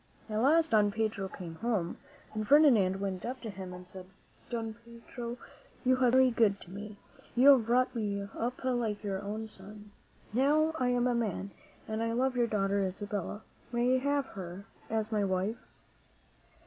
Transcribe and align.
At 0.27 0.41
last 0.41 0.71
Don 0.71 0.89
Pedro 0.91 1.27
came 1.27 1.57
home, 1.61 1.97
and 2.33 2.47
Ferdinand 2.47 2.99
went 2.99 3.23
up 3.23 3.39
to 3.41 3.51
him 3.51 3.71
and 3.71 3.87
said, 3.87 4.07
"Don 4.49 4.73
Pedro, 4.73 5.37
you 5.85 5.97
have 5.97 6.13
been 6.13 6.31
very 6.31 6.31
good 6.31 6.59
to 6.61 6.71
me. 6.71 6.97
You 7.35 7.49
have 7.51 7.67
brought 7.67 7.93
me 7.93 8.19
up 8.23 8.63
like 8.63 9.03
your 9.03 9.21
own 9.21 9.47
son. 9.47 9.91
Now 10.33 10.73
I 10.79 10.87
am 10.87 11.05
a 11.05 11.13
man 11.13 11.51
and 11.87 12.01
I 12.01 12.13
love 12.13 12.35
your 12.35 12.47
daughter, 12.47 12.83
Isabella. 12.83 13.43
May 13.71 13.97
I 13.97 13.99
have 13.99 14.25
her 14.25 14.65
as 14.89 15.11
my 15.11 15.23
wife?" 15.23 15.57